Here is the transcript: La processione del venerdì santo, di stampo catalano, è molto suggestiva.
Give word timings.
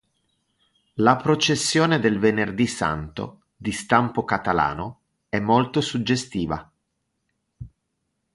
La 0.95 1.15
processione 1.17 1.99
del 1.99 2.17
venerdì 2.17 2.65
santo, 2.65 3.41
di 3.55 3.71
stampo 3.71 4.23
catalano, 4.23 5.01
è 5.29 5.39
molto 5.39 5.79
suggestiva. 5.79 6.71